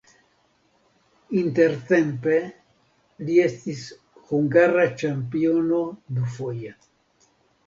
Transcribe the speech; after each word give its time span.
Intertempe 1.41 2.39
li 3.27 3.35
estis 3.43 3.83
hungara 4.31 4.87
ĉampiono 5.03 5.85
dufoje. 6.19 6.75